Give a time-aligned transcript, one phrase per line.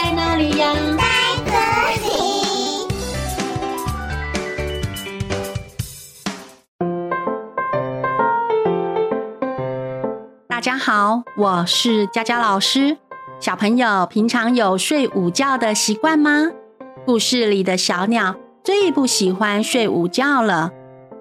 [0.00, 0.72] 在哪里呀？
[0.96, 1.02] 在
[1.44, 1.50] 这
[2.06, 2.08] 里。
[10.46, 12.96] 大家好，我是佳佳老师。
[13.40, 16.52] 小朋友平常有睡午觉的习惯吗？
[17.04, 20.70] 故事里的小鸟最不喜欢睡午觉了。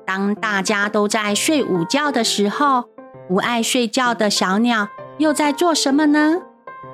[0.05, 2.83] 当大家都在睡午觉的时候，
[3.27, 6.41] 不爱睡觉的小鸟又在做什么呢？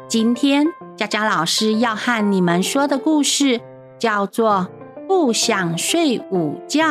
[0.07, 3.59] 今天佳佳老师要和你们说的故事
[3.97, 4.67] 叫做
[5.07, 6.83] 《不想睡午觉》，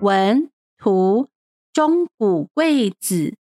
[0.00, 0.48] 文
[0.78, 1.28] 图
[1.72, 3.34] 中谷贵子。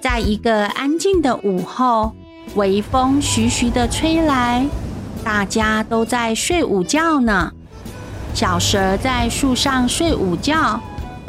[0.00, 2.12] 在一个安静的午后，
[2.54, 4.66] 微风徐徐的吹来，
[5.22, 7.52] 大家都在睡午觉呢。
[8.32, 10.80] 小蛇在树上睡午觉，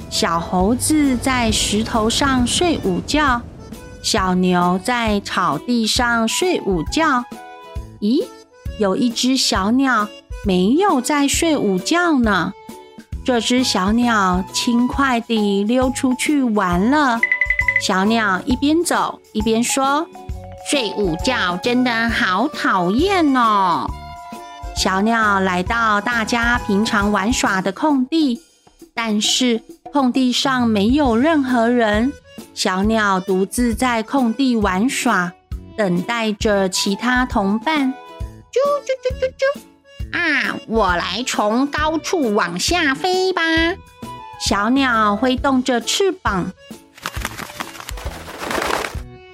[0.09, 3.41] 小猴子在石头上睡午觉，
[4.05, 7.25] 小牛在草地上睡午觉。
[8.01, 8.23] 咦，
[8.77, 10.07] 有一只小鸟
[10.45, 12.53] 没有在睡午觉呢。
[13.25, 17.20] 这只小鸟轻快地溜出去玩了。
[17.81, 20.05] 小鸟一边走一边说
[20.69, 23.90] ：“睡午觉真的好讨厌哦。”
[24.77, 28.40] 小鸟来到大家平常玩耍的空地，
[28.93, 32.13] 但是空地上没有任何人。
[32.55, 35.34] 小鸟独自在空地玩耍，
[35.77, 37.93] 等待着其他同伴。
[38.49, 40.17] 啾啾啾啾啾！
[40.17, 43.41] 啊，我来从高处往下飞吧。
[44.39, 46.53] 小鸟挥动着翅膀。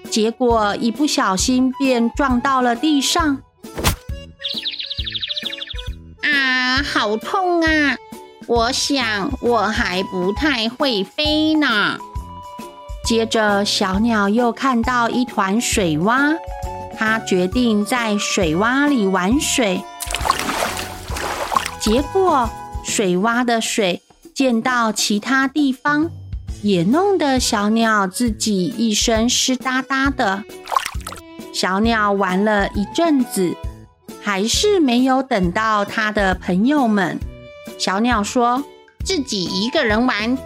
[0.09, 3.43] 结果一不小心便撞到了地上，
[6.23, 7.97] 啊，好痛啊！
[8.47, 11.99] 我想我还不太会飞呢。
[13.11, 16.37] 接着，小鸟又看到一团水洼，
[16.97, 19.83] 它决定在水洼里玩水。
[21.81, 22.49] 结果，
[22.85, 24.01] 水洼的水
[24.33, 26.09] 溅到其他地方。
[26.63, 30.45] 也弄得小鸟自己一身湿哒哒的。
[31.53, 33.57] 小鸟玩了一阵子，
[34.21, 37.19] 还是没有等到它的朋友们。
[37.77, 38.63] 小鸟说
[39.03, 40.37] ：“自己一个人玩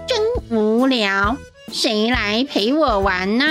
[0.50, 1.38] 无聊，
[1.72, 3.46] 谁来陪我玩呢？”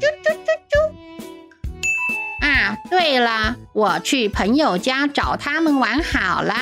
[0.00, 2.46] 啾啾啾啾。
[2.46, 6.54] 啊，对了，我去朋友家找他们玩好啦。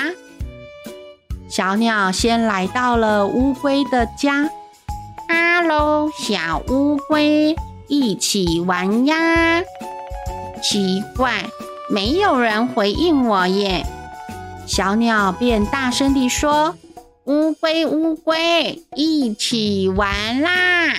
[1.49, 4.49] 小鸟先来到了乌龟的家。
[5.29, 7.55] 哈喽，小乌龟，
[7.87, 9.61] 一起玩呀！
[10.63, 11.45] 奇怪，
[11.89, 13.85] 没有人回应我耶。
[14.65, 16.75] 小鸟便大声地说
[17.27, 20.93] ：“乌龟，乌龟，一起玩啦！”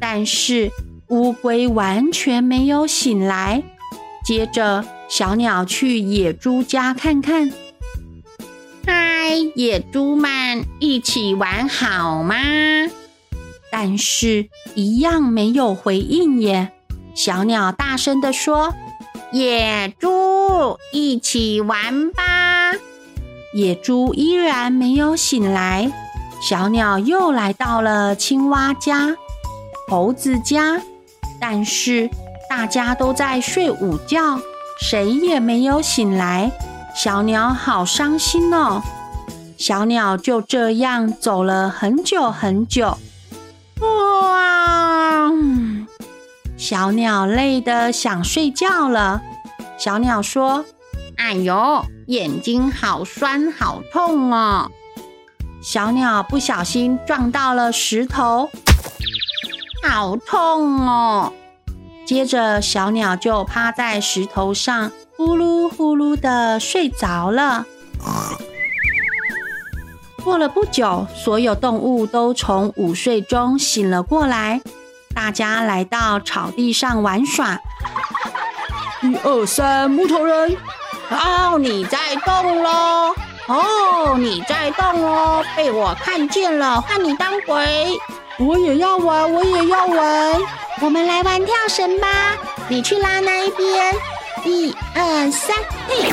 [0.00, 0.70] 但是
[1.08, 3.64] 乌龟完全没有醒来。
[4.24, 7.52] 接着，小鸟去野猪家看看。
[8.86, 12.36] 嗨，野猪们，一起玩好吗？
[13.72, 16.70] 但是，一样没有回应耶。
[17.16, 18.72] 小鸟大声地说
[19.32, 22.22] ：“野猪，一起玩吧！”
[23.52, 25.90] 野猪依然没有醒来。
[26.40, 29.16] 小鸟又来到了青蛙家、
[29.88, 30.80] 猴子家，
[31.40, 32.10] 但是
[32.48, 34.38] 大家都在睡午觉，
[34.80, 36.52] 谁也没有醒来。
[36.94, 38.82] 小鸟好伤心哦。
[39.56, 42.98] 小鸟就这样走了很久很久。
[43.80, 45.30] 哇！
[46.58, 49.22] 小鸟累得想睡觉了。
[49.78, 50.64] 小鸟说
[51.16, 54.70] ：“哎呦，眼睛好酸，好痛哦！”
[55.62, 58.50] 小鸟不小心撞到了石头，
[59.82, 61.32] 好痛哦！
[62.06, 67.66] 接着，小鸟就趴在石头上，呼噜呼噜的睡着了。
[70.22, 74.60] 过了不久，所有动物都从午睡中醒了过来。
[75.14, 77.60] 大家来到草地上玩耍。
[79.02, 80.56] 一二三，木头人！
[81.10, 83.14] 哦，你在动喽！
[83.46, 85.44] 哦，你在动哦！
[85.56, 87.96] 被我看见了，换你当鬼！
[88.38, 90.42] 我也要玩，我也要玩！
[90.80, 92.08] 我们来玩跳绳吧！
[92.68, 93.94] 你去拉那一边。
[94.44, 95.56] 一二三，
[95.88, 96.12] 嘿！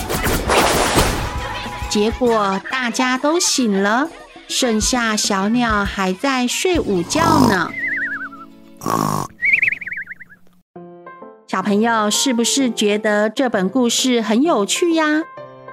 [1.90, 4.08] 结果大家都醒了，
[4.48, 7.70] 剩下小鸟还在睡午觉呢。
[11.54, 15.22] 小朋友是不是觉得这本故事很有趣呀？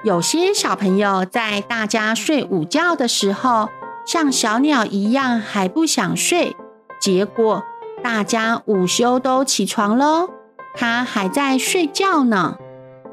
[0.03, 3.67] 有些小朋友在大家睡午觉的时候
[4.05, 6.55] 像小鸟一样还不想睡
[6.99, 7.63] 结果
[8.03, 10.29] 大家午休都起床喽
[10.75, 12.57] 他还在睡觉呢。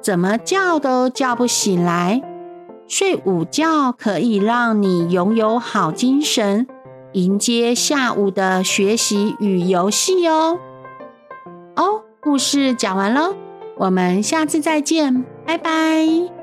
[0.02, 2.20] 怎么叫都叫不醒来。
[2.86, 6.66] 睡午觉可以让你拥有好精神
[7.12, 10.58] 迎接下午的学习与游戏哦。
[11.74, 13.34] 哦故事讲完喽
[13.76, 16.38] 我们下次再见拜拜。